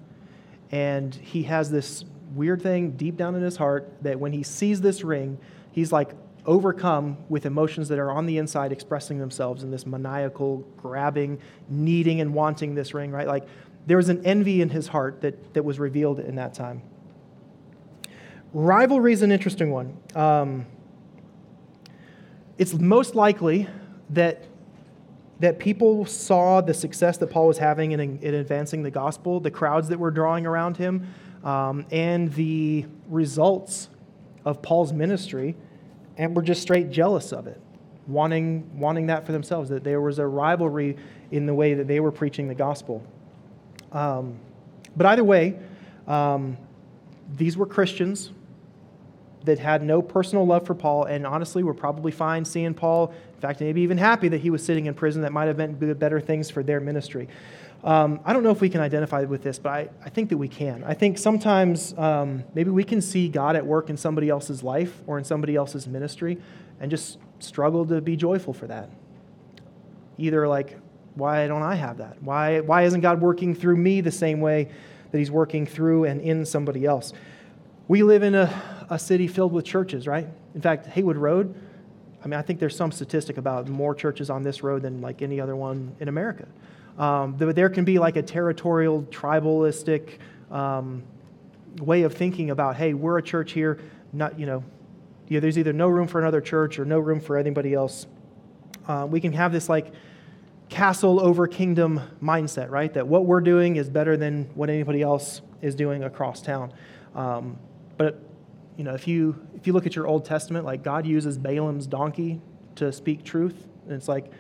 [0.72, 4.82] And he has this weird thing deep down in his heart that when he sees
[4.82, 5.40] this ring,
[5.72, 6.12] he's like
[6.46, 12.22] overcome with emotions that are on the inside expressing themselves in this maniacal, grabbing, needing,
[12.22, 13.28] and wanting this ring, right?
[13.28, 13.48] Like
[13.88, 16.84] there was an envy in his heart that, that was revealed in that time.
[18.54, 19.98] Rivalry is an interesting one.
[20.14, 20.68] Um,
[22.60, 23.68] it's most likely
[24.12, 24.44] that,
[25.40, 29.52] that people saw the success that Paul was having in, in advancing the gospel, the
[29.52, 31.08] crowds that were drawing around him,
[31.44, 33.90] um, and the results
[34.46, 35.56] of Paul's ministry,
[36.18, 37.62] and were just straight jealous of it,
[38.08, 40.98] wanting, wanting that for themselves, that there was a rivalry
[41.32, 43.04] in the way that they were preaching the gospel.
[43.92, 44.38] Um,
[44.98, 45.58] but either way,
[46.08, 46.58] um,
[47.38, 48.32] these were Christians
[49.50, 53.14] that had no personal love for Paul, and honestly were probably fine seeing Paul.
[53.34, 55.24] In fact, maybe even happy that he was sitting in prison.
[55.24, 57.28] That might have meant better things for their ministry.
[57.84, 60.38] Um, I don't know if we can identify with this, but I, I think that
[60.38, 60.84] we can.
[60.84, 65.02] I think sometimes um, maybe we can see God at work in somebody else's life
[65.08, 66.38] or in somebody else's ministry
[66.80, 68.90] and just struggle to be joyful for that.
[70.18, 70.78] Either like,
[71.16, 72.22] why don't I have that?
[72.22, 74.70] Why, why isn't God working through me the same way
[75.12, 77.14] that He's working through and in somebody else?
[77.88, 80.28] We live in a, a city filled with churches, right?
[80.56, 81.56] In fact, Haywood Road,
[82.24, 85.22] I mean, I think there's some statistic about more churches on this road than like
[85.22, 86.48] any other one in America.
[86.98, 90.18] Um, there can be like a territorial, tribalistic
[90.52, 91.04] um,
[91.82, 93.80] way of thinking about, hey, we're a church here,
[94.12, 94.64] not, you know,
[95.30, 98.08] yeah, there's either no room for another church or no room for anybody else.
[98.88, 99.94] Uh, we can have this like
[100.68, 102.94] castle over kingdom mindset, right?
[102.94, 106.74] That what we're doing is better than what anybody else is doing across town.
[107.16, 107.58] Um,
[107.98, 108.20] but
[108.80, 111.86] you know, if you if you look at your Old Testament, like God uses Balaam's
[111.86, 112.40] donkey
[112.76, 114.32] to speak truth, and it's like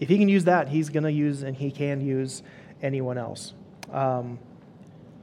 [0.00, 2.42] if he can use that, he's going to use and he can use
[2.82, 3.54] anyone else.
[3.90, 4.38] Um,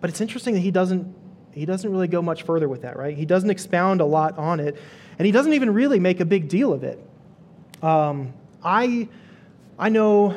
[0.02, 1.13] but it's interesting that he doesn't,
[1.52, 3.15] he doesn't really go much further with that, right?
[3.15, 4.76] He doesn't expound a lot on it,
[5.19, 7.00] and he doesn't even really make a big deal of it.
[7.84, 9.08] Um, I,
[9.78, 10.36] I know,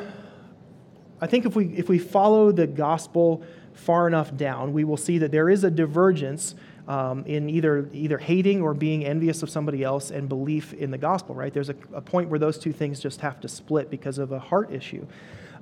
[1.22, 5.16] I think if we, if we follow the gospel far enough down, we will see
[5.16, 6.54] that there is a divergence
[6.88, 10.98] um, in either, either hating or being envious of somebody else and belief in the
[10.98, 11.52] gospel, right?
[11.52, 14.38] There's a, a point where those two things just have to split because of a
[14.38, 15.06] heart issue.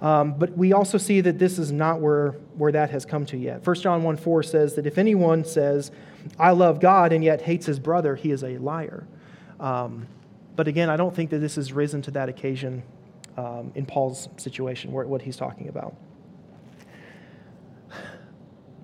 [0.00, 3.36] Um, but we also see that this is not where, where that has come to
[3.36, 3.66] yet.
[3.66, 5.90] 1 John 1 4 says that if anyone says,
[6.38, 9.06] I love God, and yet hates his brother, he is a liar.
[9.58, 10.06] Um,
[10.56, 12.82] but again, I don't think that this has risen to that occasion
[13.36, 15.94] um, in Paul's situation, where, what he's talking about.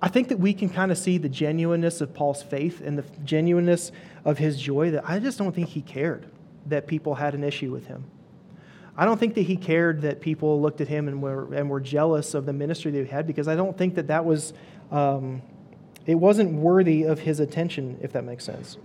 [0.00, 3.04] I think that we can kind of see the genuineness of Paul's faith and the
[3.24, 3.92] genuineness
[4.24, 6.26] of his joy that I just don't think he cared
[6.66, 8.04] that people had an issue with him.
[8.96, 11.80] I don't think that he cared that people looked at him and were, and were
[11.80, 14.52] jealous of the ministry that he had because I don't think that that was,
[14.90, 15.42] um,
[16.06, 18.78] it wasn't worthy of his attention, if that makes sense.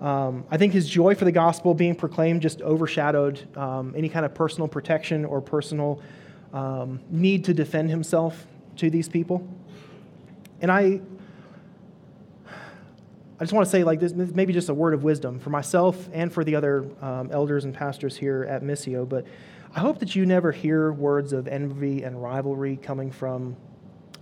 [0.00, 4.26] Um, I think his joy for the gospel being proclaimed just overshadowed um, any kind
[4.26, 6.02] of personal protection or personal
[6.52, 9.46] um, need to defend himself to these people.
[10.60, 11.00] And I,
[13.38, 16.08] I just want to say, like, this maybe just a word of wisdom for myself
[16.12, 19.26] and for the other um, elders and pastors here at Missio, but
[19.74, 23.56] I hope that you never hear words of envy and rivalry coming from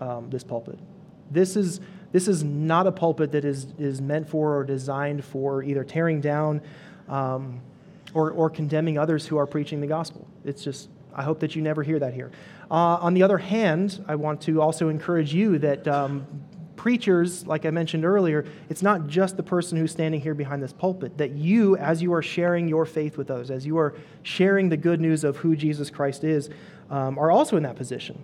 [0.00, 0.78] um, this pulpit.
[1.30, 5.62] This is, this is not a pulpit that is, is meant for or designed for
[5.62, 6.60] either tearing down
[7.08, 7.60] um,
[8.14, 10.26] or, or condemning others who are preaching the gospel.
[10.44, 12.32] It's just, I hope that you never hear that here.
[12.70, 16.26] Uh, on the other hand, I want to also encourage you that um,
[16.76, 20.72] preachers, like I mentioned earlier, it's not just the person who's standing here behind this
[20.72, 24.68] pulpit, that you, as you are sharing your faith with others, as you are sharing
[24.68, 26.50] the good news of who Jesus Christ is,
[26.90, 28.22] um, are also in that position.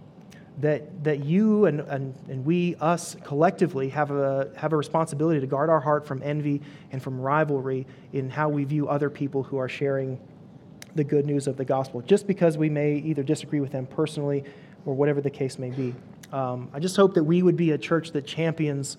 [0.59, 5.47] That, that you and, and, and we, us collectively, have a, have a responsibility to
[5.47, 6.61] guard our heart from envy
[6.93, 10.21] and from rivalry in how we view other people who are sharing
[10.95, 14.45] the good news of the gospel, just because we may either disagree with them personally
[14.85, 15.95] or whatever the case may be.
[16.33, 18.97] Um, I just hope that we would be a church that champions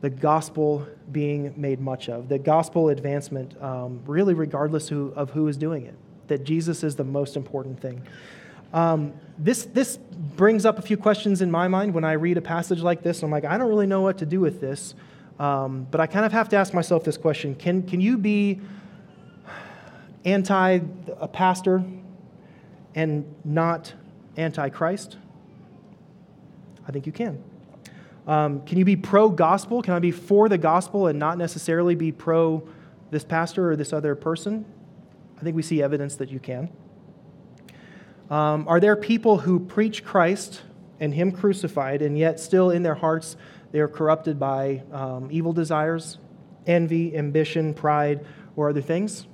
[0.00, 5.46] the gospel being made much of, the gospel advancement, um, really regardless who, of who
[5.48, 5.94] is doing it,
[6.28, 8.02] that Jesus is the most important thing.
[8.72, 9.98] Um, this, this
[10.36, 13.22] brings up a few questions in my mind when I read a passage like this.
[13.22, 14.94] I'm like, I don't really know what to do with this.
[15.38, 18.60] Um, but I kind of have to ask myself this question Can, can you be
[20.24, 20.80] anti
[21.18, 21.84] a pastor
[22.94, 23.92] and not
[24.36, 25.16] anti Christ?
[26.86, 27.42] I think you can.
[28.26, 29.82] Um, can you be pro gospel?
[29.82, 32.66] Can I be for the gospel and not necessarily be pro
[33.10, 34.64] this pastor or this other person?
[35.38, 36.68] I think we see evidence that you can.
[38.28, 40.62] Um, are there people who preach Christ
[41.00, 43.36] and Him crucified, and yet still in their hearts
[43.72, 46.18] they are corrupted by um, evil desires,
[46.66, 49.26] envy, ambition, pride, or other things?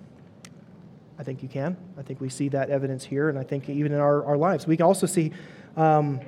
[1.19, 1.77] I think you can.
[1.99, 4.67] I think we see that evidence here, and I think even in our, our lives.
[4.67, 5.33] We can also see
[5.77, 6.21] um,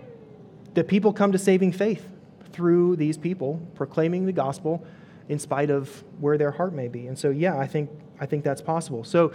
[0.75, 2.07] that people come to saving faith
[2.53, 4.85] through these people proclaiming the gospel
[5.29, 7.07] in spite of where their heart may be.
[7.07, 9.05] And so, yeah, I think, I think that's possible.
[9.05, 9.33] So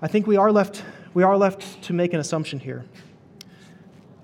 [0.00, 2.86] I think we are, left, we are left to make an assumption here.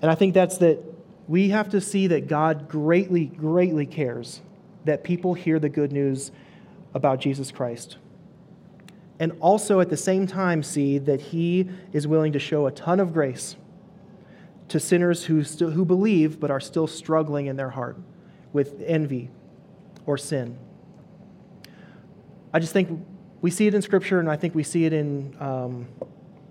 [0.01, 0.79] And I think that's that
[1.27, 4.41] we have to see that God greatly, greatly cares
[4.85, 6.31] that people hear the good news
[6.93, 7.97] about Jesus Christ
[9.19, 12.99] and also at the same time see that he is willing to show a ton
[12.99, 13.55] of grace
[14.67, 17.97] to sinners who, still, who believe but are still struggling in their heart
[18.51, 19.29] with envy
[20.05, 20.57] or sin.
[22.53, 23.05] I just think
[23.41, 25.87] we see it in Scripture, and I think we see it in, um,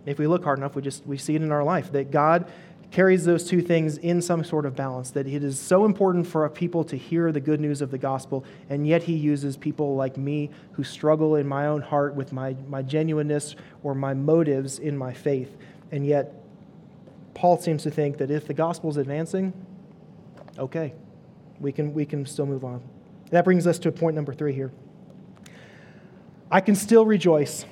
[0.07, 2.51] if we look hard enough, we just we see it in our life that God
[2.95, 5.11] carries those two things in some sort of balance.
[5.11, 8.45] That it is so important for people to hear the good news of the gospel,
[8.71, 12.55] and yet He uses people like me who struggle in my own heart with my,
[12.69, 15.57] my genuineness or my motives in my faith.
[15.91, 16.35] And yet,
[17.35, 19.53] Paul seems to think that if the gospel is advancing,
[20.57, 20.95] okay,
[21.59, 22.81] we can, we can still move on.
[23.31, 24.71] That brings us to point number three here.
[26.49, 27.67] I can still rejoice.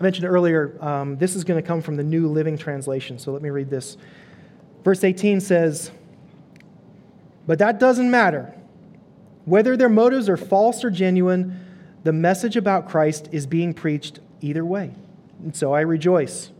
[0.00, 3.30] I mentioned earlier, um, this is going to come from the New Living Translation, so
[3.30, 3.96] let me read this.
[4.84, 5.90] Verse 18 says,
[7.46, 8.54] But that doesn't matter.
[9.44, 11.58] Whether their motives are false or genuine,
[12.04, 14.92] the message about Christ is being preached either way.
[15.42, 16.50] And so I rejoice,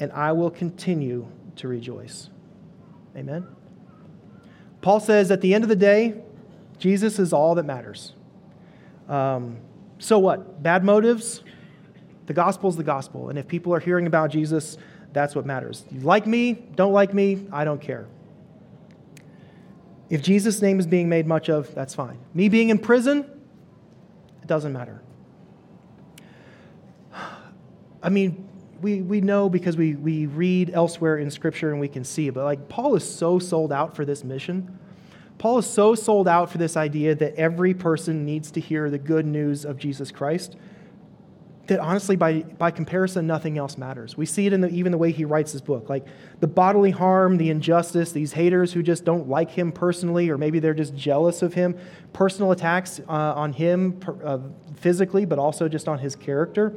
[0.00, 2.28] and I will continue to rejoice.
[3.16, 3.46] Amen.
[4.80, 6.20] Paul says at the end of the day,
[6.78, 8.14] Jesus is all that matters.
[9.08, 9.58] Um,
[9.98, 10.62] so what?
[10.62, 11.42] Bad motives?
[12.26, 13.28] The gospel is the gospel.
[13.28, 14.76] And if people are hearing about Jesus,
[15.12, 15.84] that's what matters.
[15.90, 18.06] You like me, don't like me, I don't care.
[20.10, 22.18] If Jesus' name is being made much of, that's fine.
[22.34, 23.20] Me being in prison,
[24.42, 25.02] it doesn't matter.
[28.02, 28.48] I mean,
[28.82, 32.44] we, we know because we, we read elsewhere in Scripture and we can see, but
[32.44, 34.78] like Paul is so sold out for this mission.
[35.38, 38.98] Paul is so sold out for this idea that every person needs to hear the
[38.98, 40.56] good news of Jesus Christ
[41.68, 44.16] that honestly, by, by comparison, nothing else matters.
[44.16, 45.88] We see it in the, even the way he writes his book.
[45.88, 46.04] Like
[46.40, 50.58] the bodily harm, the injustice, these haters who just don't like him personally, or maybe
[50.58, 51.78] they're just jealous of him,
[52.12, 54.38] personal attacks uh, on him uh,
[54.76, 56.74] physically, but also just on his character.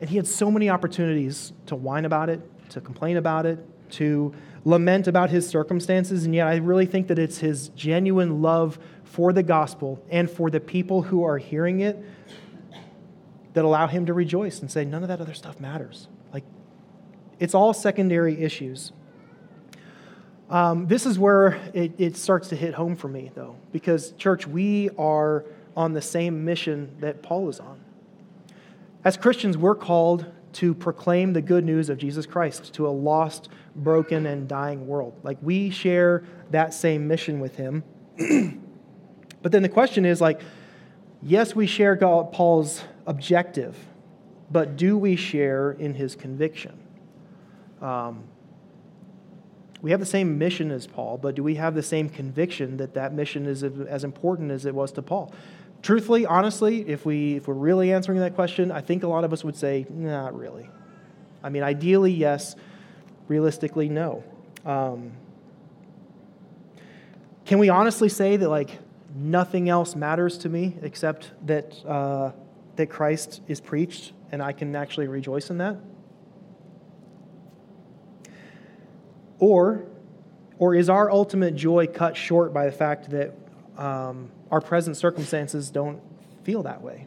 [0.00, 2.40] And he had so many opportunities to whine about it,
[2.70, 3.58] to complain about it,
[3.92, 4.32] to
[4.64, 6.24] lament about his circumstances.
[6.24, 10.48] And yet, I really think that it's his genuine love for the gospel and for
[10.48, 11.98] the people who are hearing it
[13.58, 16.06] that allow him to rejoice and say, none of that other stuff matters.
[16.32, 16.44] Like,
[17.40, 18.92] it's all secondary issues.
[20.48, 24.46] Um, this is where it, it starts to hit home for me, though, because, church,
[24.46, 25.44] we are
[25.76, 27.80] on the same mission that Paul is on.
[29.04, 33.48] As Christians, we're called to proclaim the good news of Jesus Christ to a lost,
[33.74, 35.18] broken, and dying world.
[35.24, 37.82] Like we share that same mission with him.
[39.42, 40.42] but then the question is like,
[41.22, 43.74] yes, we share God, Paul's objective,
[44.50, 46.78] but do we share in his conviction?
[47.82, 48.24] Um,
[49.80, 52.94] we have the same mission as Paul, but do we have the same conviction that
[52.94, 55.32] that mission is as important as it was to Paul?
[55.82, 59.32] Truthfully, honestly, if, we, if we're really answering that question, I think a lot of
[59.32, 60.68] us would say, not really.
[61.42, 62.56] I mean, ideally, yes.
[63.28, 64.24] Realistically, no.
[64.66, 65.12] Um,
[67.46, 68.76] can we honestly say that, like,
[69.14, 72.32] nothing else matters to me except that, uh,
[72.78, 75.76] that Christ is preached and I can actually rejoice in that?
[79.40, 79.84] Or,
[80.58, 83.34] or is our ultimate joy cut short by the fact that
[83.76, 86.00] um, our present circumstances don't
[86.44, 87.06] feel that way.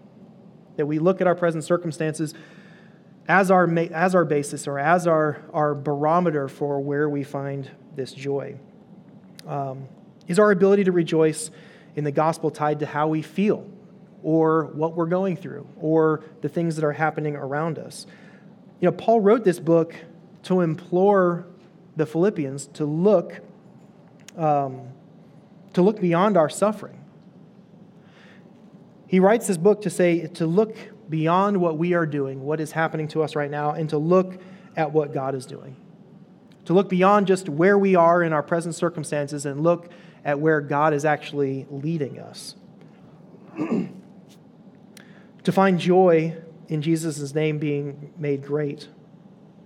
[0.76, 2.34] That we look at our present circumstances
[3.28, 8.12] as our, as our basis or as our, our barometer for where we find this
[8.12, 8.56] joy.
[9.48, 9.88] Um,
[10.28, 11.50] is our ability to rejoice
[11.96, 13.66] in the gospel tied to how we feel
[14.24, 18.06] or what we're going through or the things that are happening around us?
[18.80, 19.96] You know, Paul wrote this book
[20.44, 21.46] to implore
[21.96, 23.42] the Philippians to look,
[24.38, 24.82] um,
[25.74, 27.02] to look beyond our suffering
[29.12, 30.74] he writes this book to say, to look
[31.10, 34.42] beyond what we are doing, what is happening to us right now, and to look
[34.78, 35.76] at what God is doing.
[36.64, 39.90] To look beyond just where we are in our present circumstances and look
[40.24, 42.56] at where God is actually leading us.
[45.44, 46.36] to find joy
[46.68, 48.88] in Jesus' name being made great,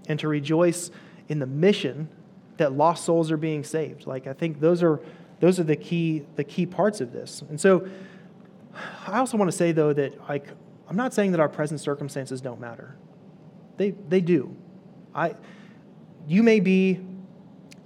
[0.08, 0.92] and to rejoice
[1.28, 2.10] in the mission
[2.58, 4.08] that lost souls are being saved.
[4.08, 5.02] Like I think those are
[5.40, 7.44] those are the key the key parts of this.
[7.50, 7.88] And so
[9.08, 10.48] I also want to say, though, that like,
[10.90, 12.96] I'm not saying that our present circumstances don't matter.
[13.78, 14.56] They, they do.
[15.14, 15.36] I,
[16.28, 17.00] you, may be,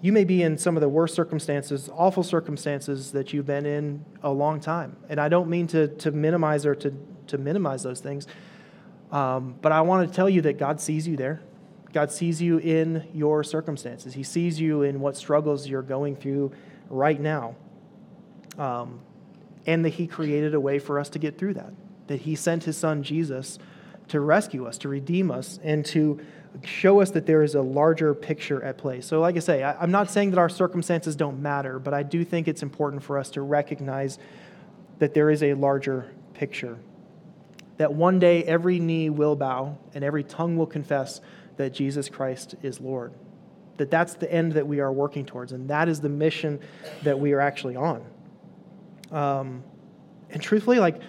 [0.02, 4.06] you may be in some of the worst circumstances, awful circumstances that you've been in
[4.24, 4.98] a long time.
[5.10, 6.94] And I don't mean to, to minimize or to,
[7.30, 8.28] to minimize those things.
[9.12, 11.42] Um, but I want to tell you that God sees you there.
[11.94, 14.14] God sees you in your circumstances.
[14.14, 16.52] He sees you in what struggles you're going through
[16.90, 17.56] right now.
[18.58, 19.00] Um,
[19.66, 21.74] and that He created a way for us to get through that.
[22.08, 23.58] That He sent His Son Jesus
[24.10, 26.20] to rescue us, to redeem us, and to
[26.64, 29.02] show us that there is a larger picture at play.
[29.02, 32.04] So, like I say, I, am not saying that our circumstances don't matter, but I
[32.04, 34.18] do think it's important for us to recognize
[35.00, 36.78] that there is a larger picture.
[37.80, 41.22] That one day every knee will bow and every tongue will confess
[41.56, 43.14] that Jesus Christ is Lord.
[43.78, 46.60] That that's the end that we are working towards, and that is the mission
[47.04, 48.04] that we are actually on.
[49.12, 49.64] Um,
[50.30, 51.02] and truthfully, like,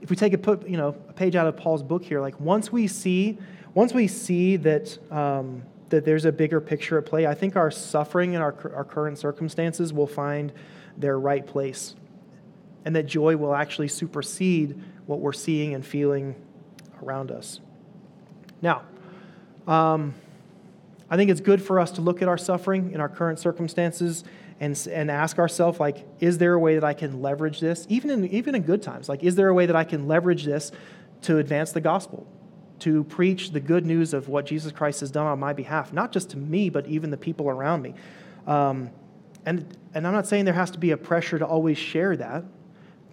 [0.00, 2.40] if we take a put, you know, a page out of Paul's book here, like
[2.40, 3.36] once we see,
[3.74, 7.70] once we see that um, that there's a bigger picture at play, I think our
[7.70, 10.54] suffering and our, our current circumstances will find
[10.96, 11.96] their right place,
[12.86, 16.36] and that joy will actually supersede what we're seeing and feeling
[17.02, 17.60] around us.
[18.60, 18.82] Now,
[19.66, 20.14] um,
[21.08, 24.22] I think it's good for us to look at our suffering in our current circumstances
[24.60, 28.10] and, and ask ourselves, like, is there a way that I can leverage this, even
[28.10, 29.08] in, even in good times?
[29.08, 30.72] Like, is there a way that I can leverage this
[31.22, 32.26] to advance the gospel,
[32.80, 36.12] to preach the good news of what Jesus Christ has done on my behalf, not
[36.12, 37.94] just to me, but even the people around me?
[38.46, 38.90] Um,
[39.46, 42.44] and, and I'm not saying there has to be a pressure to always share that,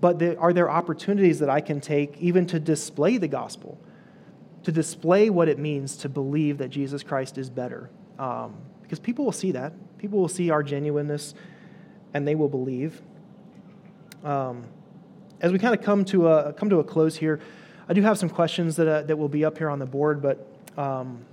[0.01, 3.77] but there, are there opportunities that I can take even to display the gospel,
[4.63, 7.89] to display what it means to believe that Jesus Christ is better?
[8.19, 9.73] Um, because people will see that.
[9.97, 11.33] People will see our genuineness.
[12.15, 13.01] and they will believe.
[14.23, 14.63] Um,
[15.41, 17.41] as we kind of come to a come to a close here,
[17.89, 20.21] I do have some questions that uh, that will be up here on the board,
[20.21, 21.25] but um,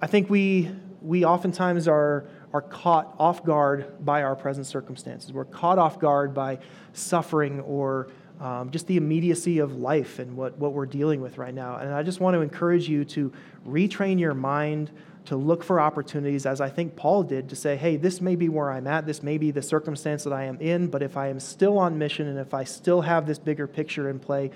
[0.00, 0.70] I think we
[1.02, 5.32] we oftentimes are are caught off guard by our present circumstances.
[5.32, 6.58] We're caught off guard by
[6.92, 8.08] suffering or
[8.40, 11.76] um, just the immediacy of life and what, what we're dealing with right now.
[11.76, 13.32] And I just want to encourage you to
[13.66, 14.90] retrain your mind
[15.26, 18.48] to look for opportunities, as I think Paul did, to say, hey, this may be
[18.48, 21.28] where I'm at, this may be the circumstance that I am in, but if I
[21.28, 24.50] am still on mission and if I still have this bigger picture in play,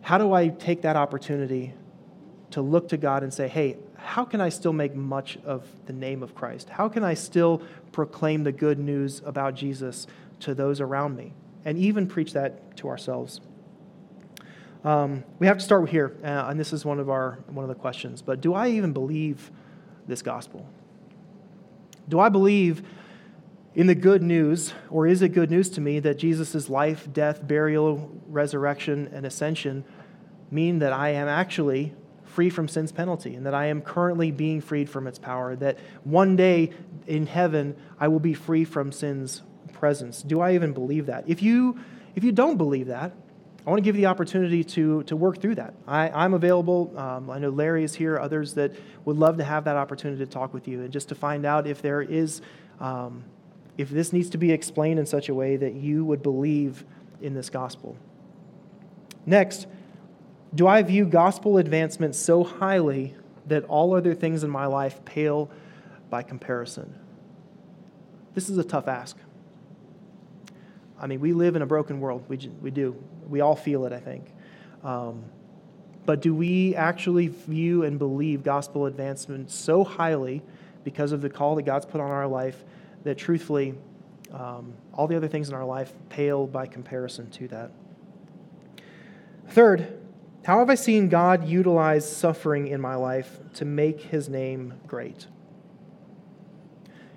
[0.00, 1.74] how do I take that opportunity
[2.50, 5.92] to look to God and say, hey, how can I still make much of the
[5.92, 6.70] name of Christ?
[6.70, 10.06] How can I still proclaim the good news about Jesus
[10.40, 11.32] to those around me?
[11.64, 13.40] And even preach that to ourselves.
[14.84, 17.68] Um, we have to start here, uh, and this is one of our one of
[17.68, 18.22] the questions.
[18.22, 19.50] But do I even believe
[20.06, 20.66] this gospel?
[22.08, 22.82] Do I believe
[23.74, 27.46] in the good news, or is it good news to me that Jesus' life, death,
[27.46, 29.84] burial, resurrection, and ascension
[30.50, 31.94] mean that I am actually
[32.28, 35.78] free from sin's penalty and that I am currently being freed from its power, that
[36.04, 36.70] one day
[37.06, 40.22] in heaven I will be free from sin's presence.
[40.22, 41.24] Do I even believe that?
[41.26, 41.78] If you,
[42.14, 43.12] if you don't believe that,
[43.66, 45.74] I want to give you the opportunity to, to work through that.
[45.86, 46.92] I, I'm available.
[46.96, 48.72] Um, I know Larry is here, others that
[49.04, 51.66] would love to have that opportunity to talk with you and just to find out
[51.66, 52.40] if there is,
[52.80, 53.24] um,
[53.76, 56.84] if this needs to be explained in such a way that you would believe
[57.20, 57.96] in this gospel.
[59.26, 59.66] Next,
[60.54, 63.14] do I view gospel advancement so highly
[63.46, 65.50] that all other things in my life pale
[66.10, 66.94] by comparison?
[68.34, 69.16] This is a tough ask.
[71.00, 72.24] I mean, we live in a broken world.
[72.28, 72.96] We, we do.
[73.28, 74.32] We all feel it, I think.
[74.82, 75.24] Um,
[76.06, 80.42] but do we actually view and believe gospel advancement so highly
[80.82, 82.64] because of the call that God's put on our life
[83.04, 83.74] that truthfully,
[84.32, 87.70] um, all the other things in our life pale by comparison to that?
[89.48, 89.97] Third,
[90.48, 95.26] how have I seen God utilize suffering in my life to make his name great?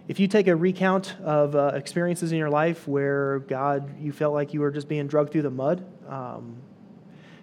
[0.09, 4.33] If you take a recount of uh, experiences in your life where God, you felt
[4.33, 6.57] like you were just being drugged through the mud, um,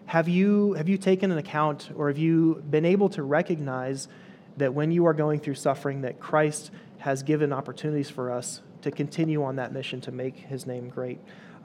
[0.04, 4.08] have, you, have you taken an account or have you been able to recognize
[4.58, 8.90] that when you are going through suffering, that Christ has given opportunities for us to
[8.90, 11.18] continue on that mission to make his name great?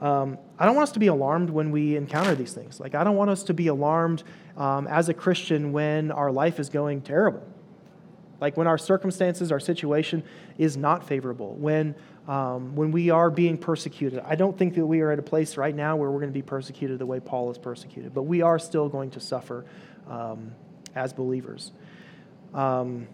[0.04, 2.78] Um, I don't want us to be alarmed when we encounter these things.
[2.78, 4.22] Like, I don't want us to be alarmed
[4.54, 7.42] um, as a Christian when our life is going terrible.
[8.38, 10.22] Like, when our circumstances, our situation
[10.58, 11.94] is not favorable, when,
[12.28, 14.20] um, when we are being persecuted.
[14.26, 16.38] I don't think that we are at a place right now where we're going to
[16.38, 19.64] be persecuted the way Paul is persecuted, but we are still going to suffer
[20.06, 20.52] um,
[20.94, 21.72] as believers.
[22.52, 23.08] Um,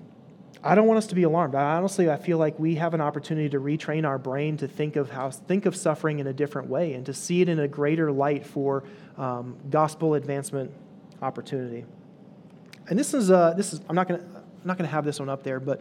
[0.63, 1.55] I don't want us to be alarmed.
[1.55, 4.97] I honestly, I feel like we have an opportunity to retrain our brain to think
[4.97, 7.69] of how think of suffering in a different way and to see it in a
[7.69, 8.85] greater light for
[9.17, 10.71] um, gospel advancement
[11.23, 11.87] opportunity.
[12.89, 15.31] And this is uh, this is I'm not to I'm not to have this one
[15.31, 15.81] up there, but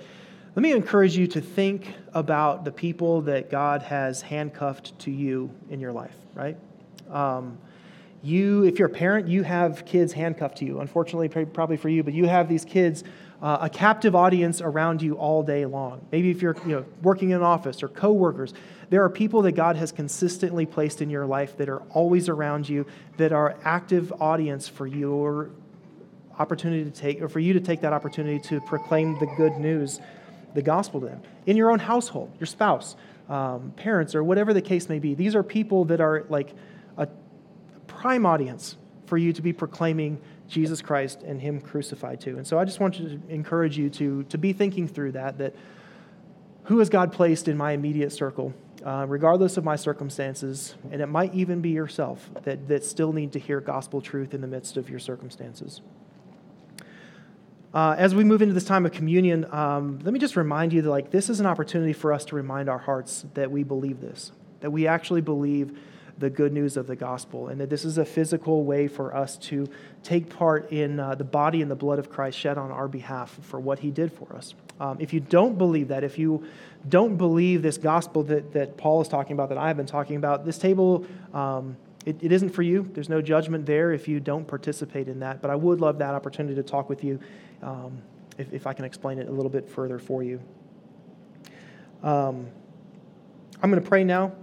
[0.56, 5.52] let me encourage you to think about the people that God has handcuffed to you
[5.70, 6.16] in your life.
[6.34, 6.58] Right.
[7.10, 7.58] Um,
[8.22, 10.82] you, if you're a parent, you have kids handcuffed to you.
[10.82, 13.04] Unfortunately, probably for you, but you have these kids
[13.42, 16.06] uh, a captive audience around you all day long.
[16.12, 18.54] Maybe if you're you know, working in an office or coworkers,
[18.90, 22.68] there are people that God has consistently placed in your life that are always around
[22.68, 22.86] you,
[23.18, 25.52] that are active audience for your
[26.38, 30.00] opportunity to take, or for you to take that opportunity to proclaim the good news,
[30.54, 31.22] the gospel to them.
[31.46, 32.96] In your own household, your spouse,
[33.30, 36.54] um, parents, or whatever the case may be, these are people that are like
[36.98, 37.08] a
[37.88, 38.76] prime audience
[39.06, 40.20] for you to be proclaiming
[40.50, 42.32] Jesus Christ and Him crucified to.
[42.32, 45.56] And so I just want to encourage you to, to be thinking through that, that
[46.64, 48.54] who has God placed in my immediate circle,
[48.86, 53.32] uh, regardless of my circumstances, and it might even be yourself that, that still need
[53.34, 55.82] to hear gospel truth in the midst of your circumstances.
[57.74, 60.82] Uh, as we move into this time of communion, um, let me just remind you
[60.82, 64.02] that like this is an opportunity for us to remind our hearts that we believe
[64.02, 64.32] this,
[64.62, 65.78] that we actually believe
[66.20, 69.38] the good news of the gospel, and that this is a physical way for us
[69.38, 69.68] to
[70.04, 73.38] take part in uh, the body and the blood of Christ shed on our behalf
[73.42, 74.54] for what he did for us.
[74.80, 76.46] Um, if you don't believe that, if you
[76.88, 80.46] don't believe this gospel that, that Paul is talking about, that I've been talking about,
[80.46, 82.90] this table, um, it, it isn't for you.
[82.94, 85.42] There's no judgment there if you don't participate in that.
[85.42, 87.20] But I would love that opportunity to talk with you
[87.62, 88.02] um,
[88.38, 90.40] if, if I can explain it a little bit further for you.
[92.04, 92.48] Um,
[93.62, 94.34] I'm going to pray now.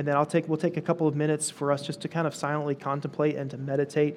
[0.00, 2.26] And then I'll take, we'll take a couple of minutes for us just to kind
[2.26, 4.16] of silently contemplate and to meditate.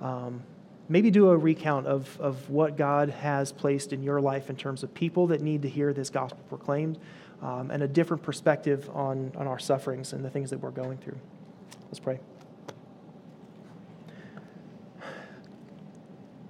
[0.00, 0.44] Um,
[0.88, 4.84] maybe do a recount of, of what God has placed in your life in terms
[4.84, 7.00] of people that need to hear this gospel proclaimed,
[7.42, 10.98] um, and a different perspective on, on our sufferings and the things that we're going
[10.98, 11.18] through.
[11.86, 12.20] Let's pray.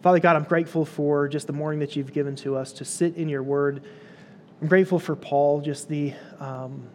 [0.03, 3.17] Father God, I'm grateful for just the morning that you've given to us to sit
[3.17, 3.83] in your word.
[4.61, 6.87] I'm grateful for Paul, just the, um,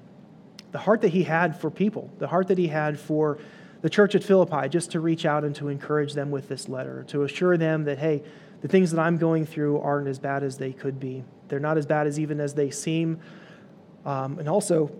[0.71, 3.39] the heart that he had for people, the heart that he had for
[3.81, 7.03] the church at Philippi, just to reach out and to encourage them with this letter,
[7.07, 8.21] to assure them that, hey,
[8.61, 11.23] the things that I'm going through aren't as bad as they could be.
[11.47, 13.19] They're not as bad as even as they seem.
[14.05, 14.91] Um, and also,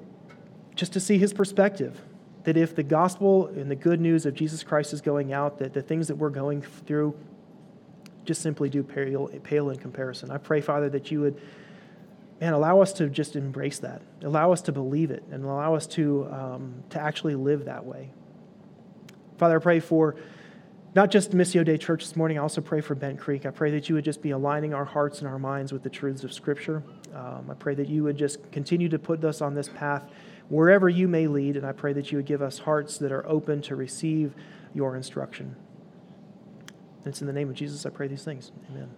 [0.75, 2.01] just to see his perspective
[2.43, 5.73] that if the gospel and the good news of Jesus Christ is going out, that
[5.73, 7.13] the things that we're going through
[8.25, 10.31] just simply do pale, pale in comparison.
[10.31, 11.41] I pray, Father, that you would,
[12.39, 15.85] man, allow us to just embrace that, allow us to believe it, and allow us
[15.87, 18.11] to, um, to actually live that way.
[19.37, 20.15] Father, I pray for
[20.95, 23.45] not just Missio Dei Church this morning, I also pray for Bent Creek.
[23.45, 25.89] I pray that you would just be aligning our hearts and our minds with the
[25.89, 26.83] truths of Scripture.
[27.13, 30.03] Um, I pray that you would just continue to put us on this path
[30.47, 33.27] wherever you may lead, and I pray that you would give us hearts that are
[33.27, 34.33] open to receive
[34.73, 35.55] your instruction.
[37.03, 38.51] And it's in the name of Jesus I pray these things.
[38.69, 38.89] Amen.